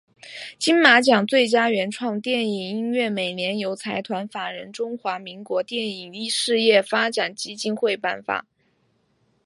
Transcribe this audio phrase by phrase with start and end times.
[0.57, 8.47] 金马奖最佳原创电影音乐每年由财团法人中华民国电影事业发展基金会颁发。